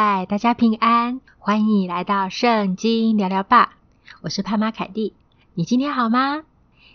[0.00, 3.78] 嗨，大家平安，欢迎你来到圣经聊聊吧。
[4.20, 5.12] 我是潘妈凯蒂，
[5.54, 6.44] 你今天好吗？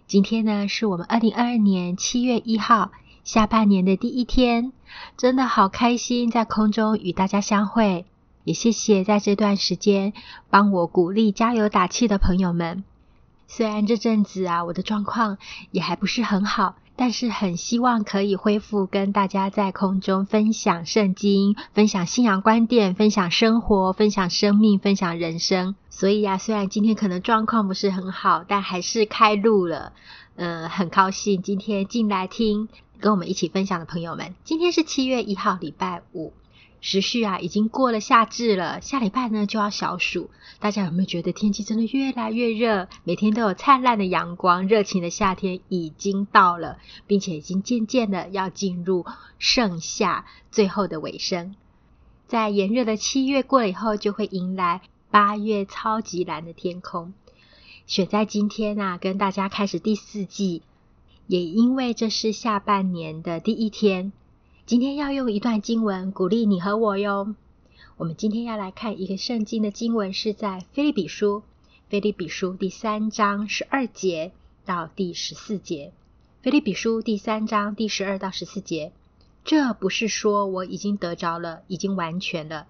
[0.07, 2.91] 今天呢，是我们二零二二年七月一号，
[3.25, 4.71] 下半年的第一天，
[5.17, 8.05] 真的好开心，在空中与大家相会。
[8.45, 10.13] 也谢谢在这段时间
[10.49, 12.85] 帮我鼓励、加油打气的朋友们。
[13.49, 15.37] 虽然这阵子啊，我的状况
[15.71, 16.75] 也还不是很好。
[16.95, 25.75] 但是很希望可以恢复跟大家在空中分享圣经、分享信仰观点、分享生活、分享生命、分享人生。
[25.89, 29.93] 所以啊，虽然今天可能状况不是很好，但还是开录了。
[30.35, 32.67] 呃，很高兴今天进来听，
[32.99, 34.33] 跟我们一起分享的朋友们。
[34.43, 36.33] 今天是七月一号，礼拜五。
[36.85, 40.29] 时序啊，已经过了夏至了，下礼拜呢就要小暑。
[40.59, 42.89] 大家有没有觉得天气真的越来越热？
[43.05, 49.05] 每天都有灿烂的阳光，热情的夏天已经到了，并且已经渐渐的要进入
[49.39, 51.55] 盛夏最后的尾声。
[52.27, 57.13] 在炎热的七月过了以后，就会迎来八月超级蓝的天空。
[57.87, 60.61] 选在今天啊，跟大家开始第四季，
[61.27, 64.11] 也因为这是下半年的第一天。
[64.65, 67.35] 今天要用一段经文鼓励你和我哟。
[67.97, 71.43] 我们今天要来看一个圣经的经文，是在腓利比书，
[71.89, 74.31] 腓利比书第三章十二节
[74.63, 75.91] 到第十四节。
[76.41, 78.93] 腓利比书第三章第十二到十四节，
[79.43, 82.67] 这不是说我已经得着了，已经完全了。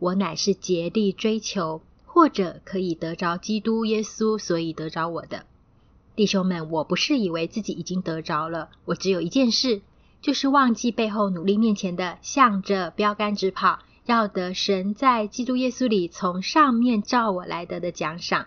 [0.00, 5.46] 我乃是竭力追求，或者可以得着基督耶稣，所以得着我的。
[6.16, 9.82] 弟兄们，我不是以为自己已经得着了，我只有一件事。
[10.20, 18.46] 就是忘记背后努力面前的，向着标杆直跑，要得神在基督耶稣里从上面召我来得的奖赏。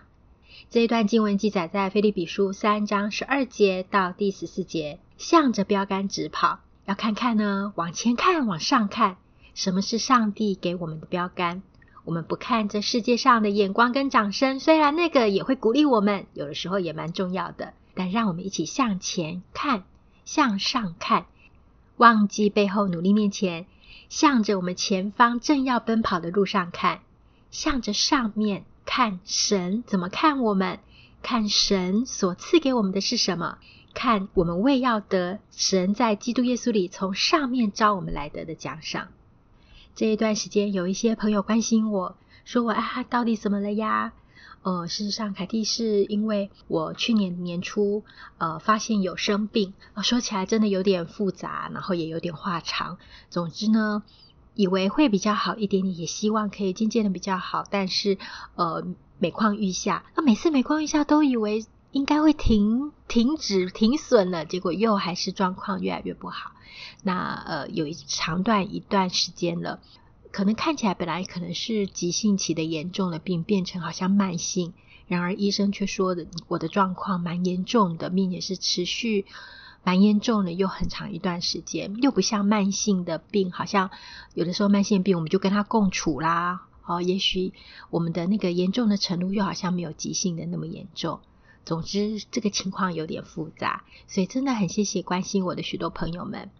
[0.68, 4.98] 这一段经文记载在腓利比书三章十二节到第十四节。
[5.20, 9.18] 向着标杆直跑，要看看呢，往前看，往上看，
[9.54, 11.62] 什么是上帝给我们的标杆？
[12.06, 19.84] 我们不看这世界上的眼光跟掌声，虽然那个也会鼓励我们，有的时候也蛮重要的，但让我们一起向前看，
[20.24, 21.26] 向上看。
[22.00, 23.66] 忘记背后，努力面前，
[24.08, 27.00] 向着我们前方正要奔跑的路上看，
[27.50, 30.78] 向着上面看神怎么看我们，
[31.22, 33.58] 看神所赐给我们的是什么，
[33.92, 39.08] 看我们为要得神在基督耶稣里从上面召我们来得的奖赏。
[39.94, 44.14] 这一段时间，有一些朋友关心我说我啊，到底怎么了呀？
[44.62, 48.04] 呃，事实上，凯蒂是因为我去年年初
[48.36, 52.98] 呃发现有生病，呃，说起来真的有点复杂，然后也有点话长。
[53.30, 54.02] 总之呢，
[54.54, 58.18] 以为会比较好一点点，也希望可以渐渐的比较好，但是
[58.54, 58.84] 呃
[59.18, 60.04] 每况愈下。
[60.14, 66.52] 那每次每况愈下都以为应该会停停止停损了，结果又还是状况越来越不好。
[67.02, 69.80] 那呃有一长段一段时间了。
[70.32, 74.72] 可能看起来本来可能是急性期的严重的病，变成好像慢性。
[75.08, 79.26] 然而医生却说的我的状况蛮严重的，并且是持续
[79.82, 83.90] 蛮严重的，又很长一段时间，又不像慢性的病，好像
[84.34, 86.66] 有的时候慢性病我们就跟他共处啦。
[86.86, 87.52] 哦，也许
[87.90, 91.20] 我们的那个严重的程度又好像没有急性的那么严重。
[91.64, 96.50] 总之这个情况有点复杂，所以真的很谢谢关心我的许多朋友们。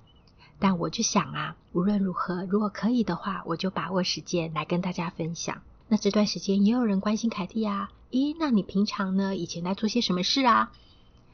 [0.61, 5.63] 但我就想啊，无论如何，如果可以的话，我就把握时间来跟大家分享。
[5.89, 9.35] 那这段时间也有人关心凯蒂啊，咦，那你平常呢？
[9.35, 10.71] 以前在做些什么事啊？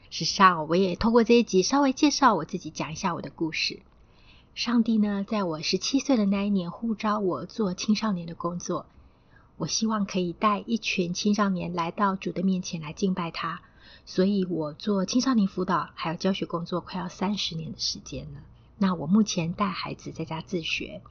[0.09, 3.81] 事实上，我也透过这一集稍微介绍我自己，讲一下我的故事。
[4.55, 8.85] 上帝呢，在我十七岁的那一年呼召我做青少年的工作，
[9.57, 13.59] 我希望可以带一群青少年来到主的面前来敬拜他，
[14.05, 18.39] 所以我做青少年辅导还有教学工作快要三十年的时间了。
[18.79, 21.01] 那我目前带孩子在家自学，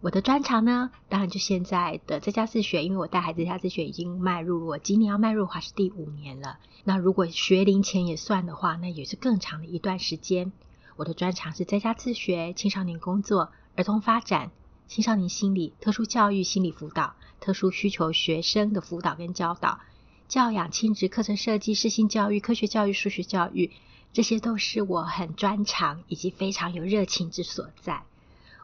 [0.00, 6.58] 我的专长呢，当然就现在的在家自学，因为我带孩子在家自学已经迈入我今年要迈入的话是第五年了。
[6.84, 10.52] 那如果学龄前也算的话，那也是更长的一段时间。
[10.96, 14.50] 我的专长是在家自学、青少年工作、儿童发展、
[14.88, 19.78] 青少年心理、特殊教育、心理辅导、特殊需求学生的辅导跟教导、
[20.26, 23.70] 教养、亲职课程设计、适性教育、科学教育、数学教育。
[24.16, 28.04] 这些都是我很专长以及非常有热情之所在。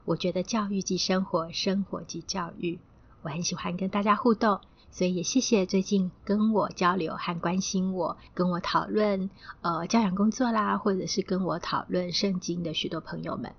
[0.07, 2.79] 我觉得教育即生活，生活即教育。
[3.21, 9.29] 我很喜欢跟大家互动，所以也谢谢最近跟我交流和关心我、跟我讨论
[9.61, 13.53] 呃教养工作啦，或者是跟我讨论圣经的许多朋友们。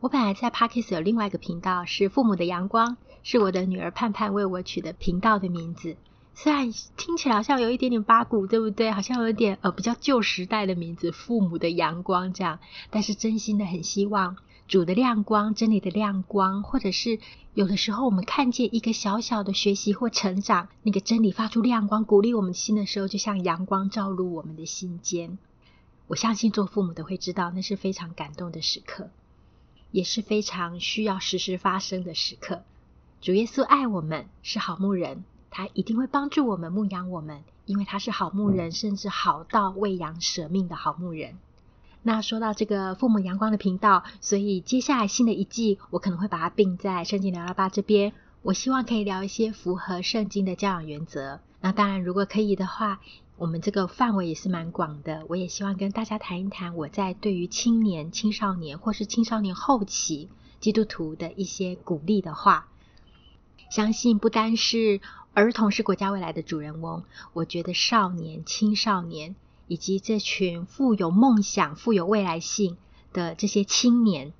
[0.00, 5.94] 我本来在 Podcast 有另外一个频道，是父母的阳光，是我的女儿盼盼为我取的频道的名字。
[6.34, 8.90] 虽然听起来好像有一点点八股，对不对？
[8.90, 12.58] 好像有点呃比较旧时代的名字“父母的阳光”这样，
[12.90, 14.36] 但是真心的很希望
[14.66, 17.20] 主的亮光、真理的亮光，或者是
[17.54, 25.38] 有的时候我们看见一个小小的学习或成长，那个真理发出亮光，鼓励我们心的时候，就像阳光照入我们的心间。
[26.08, 29.10] 我相信做父母的会知道，那是非常感动的时刻，
[29.90, 32.62] 也是非常需要时时发生的时刻。
[33.20, 41.38] 主耶稣爱我们，是好牧人，他一定会帮助我们牧养我们，因为他是好牧人，甚至好到为羊舍命的好牧人。
[42.02, 48.12] 那说到这个父母阳光的频道，所以接下来新的一季，我可能会把它并在圣经聊聊吧这边。
[48.42, 51.38] 我希望可以聊一些符合圣经的教养原则。
[51.60, 52.98] 那当然，如果可以的话，
[53.36, 55.24] 我们这个范围也是蛮广的。
[55.28, 60.28] 我也希望跟大家谈一谈我在对于青年、青少年或是青少年后期
[60.58, 62.66] 基督徒的一些鼓励的话。
[63.70, 65.00] 相信不单是
[65.34, 69.34] 儿童是国家未来的主人翁，我觉得少年、青少年。
[69.68, 72.76] 以及这群富有梦想、富有未来性
[73.14, 74.34] 的这些青年，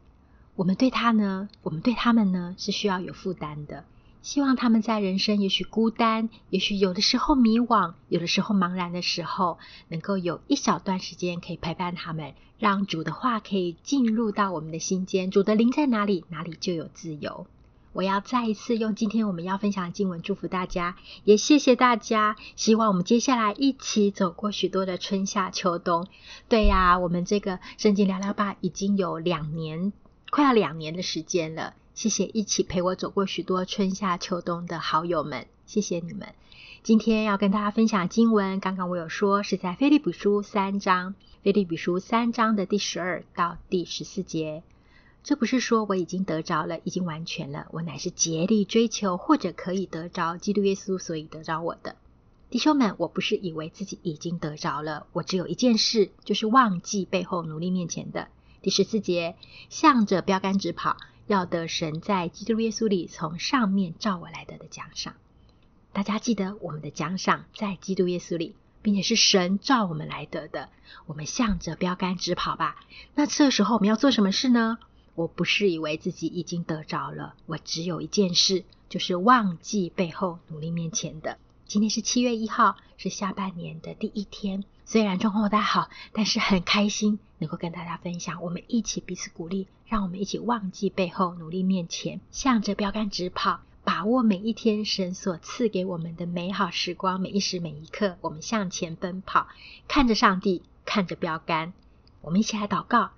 [0.57, 3.85] 我们对他呢，我们对他们呢，是需要有负担的。
[4.21, 9.59] 希望他们在人生也许孤单，也许有的时候迷惘，有的时候茫然的时候，
[9.89, 15.31] 能够有一小段时间可以陪伴他们，让主的话可以进入到我们的心间。
[15.31, 17.47] 主的灵在哪里，哪里就有自由。
[17.93, 22.37] 我要再一次用今天我们要分享的经文祝福大家，也谢谢大家。
[22.57, 26.07] 希望我们接下来一起走过许多的春夏秋冬。
[26.49, 29.93] 对呀，我们这个圣经聊聊吧已经有两年，
[30.31, 31.75] 快要两年的时间了。
[31.95, 36.35] 谢谢一起陪我走过许多春夏秋冬的好友们，谢谢你们。
[36.83, 44.63] 今天要跟大家分享经文，刚刚我有说是在腓利比书三章，腓利比书三章的第十二到第十四节。
[45.25, 47.67] 这不是说我已经得着了，已经完全了。
[47.71, 51.97] 我乃是竭力追求，或者可以得着基督耶稣，所以得着我的
[52.51, 52.97] 弟兄们。
[52.99, 58.29] 我不是以为自己已经得着了，我只有一件事，就是忘记背后努力面前的。
[58.63, 59.37] 第十四节，
[59.71, 60.97] 向着标竿直跑，
[61.29, 65.15] 要得神在基督耶稣里从上面召我来得的奖赏。
[65.93, 70.69] 大家记得，我们的奖赏在基督耶稣里，并且是神召我们来得的。
[71.07, 72.77] 我们向着标竿直跑吧。
[73.15, 74.79] 那这时候我们要做什么事呢？
[75.15, 81.39] 我不是以为自己已经得着了，我只有一件事，就是忘记背后努力面前的。
[81.67, 84.65] 今天是七月一号，是下半年的第一天。
[84.85, 88.43] 虽然状况不太好，但是很开心能够跟大家分享。
[88.43, 99.47] 我们一起彼此鼓励，让我们一起忘记背后努力面前，向着标杆直跑，把握每一天神所赐给我们的美好时光，每一时每一刻，我们向前奔跑，
[99.89, 101.73] 看着上帝，看着标杆，
[102.21, 103.13] 我们一起来祷告。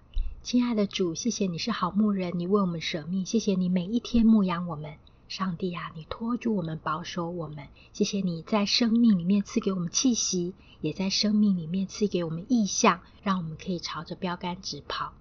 [0.45, 4.97] 亲爱的主，谢谢你是好牧人，你为我们舍命，谢谢你每一天牧养我们。
[5.27, 7.69] 上帝啊，你托住我们，保守我们。
[7.95, 10.53] 谢谢你在生命里面赐给我们气息，
[10.83, 15.15] 也在生命里面赐给我们意象，让我们可以朝着标杆直跑。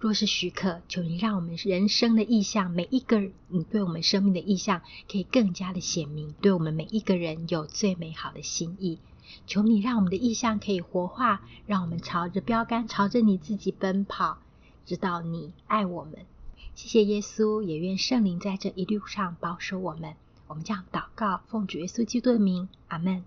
[0.00, 8.98] 若是许可，求你让我们人生的意象，每一个人你对我们生命的意象，可以更加的显明，对我们每一个人有最美好的心意。
[9.46, 14.38] 求你让我们的意象可以活化，让我们朝着标杆，朝着你自己奔跑。
[14.84, 16.26] 知道你爱我们，
[16.74, 20.14] 谢谢耶稣，也愿圣灵在这一路上保守我们。
[20.48, 23.24] 我们将祷告，奉主耶稣基督的名，阿门。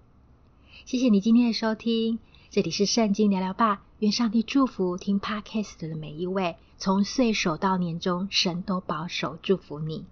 [0.85, 2.19] 谢谢你今天的收听，
[2.51, 3.81] 这里是圣经聊聊吧。
[3.99, 10.05] 愿上帝祝福听 Podcast 的每一位，从岁首到年终，神都保守祝福你。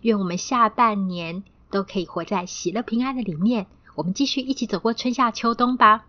[0.00, 3.66] 愿我们下半年都可以活在喜乐平安的里面。
[3.94, 6.06] 我们继续一起走过春夏秋冬吧。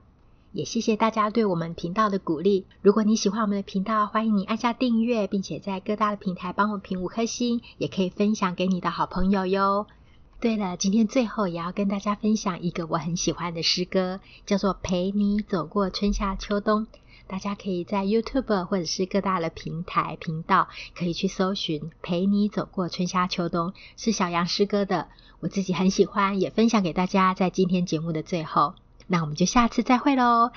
[0.51, 2.65] 也谢谢大家对我们频道的鼓励。
[2.81, 9.87] 如果你喜欢我们的频道，欢迎你按下订阅，并且在各大的平台帮我评五颗星，也可以分享给你的好朋友哟。
[10.39, 16.83] 对了，今天最后也要跟大家分享一个我很喜欢的诗歌，叫做《陪你走过春夏秋冬》。
[17.27, 27.33] 大家可以在 YouTube 或者是各大的平台频道可以去搜寻《陪你走过春夏秋冬》，是小杨诗歌的，我自己很喜欢，也分享给大家。
[27.33, 28.75] 在今天节目的最后。
[29.07, 30.51] 那我们就下次再会喽，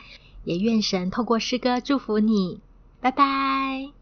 [0.44, 2.60] 也愿神透过诗歌祝福你，
[3.00, 3.99] 拜拜。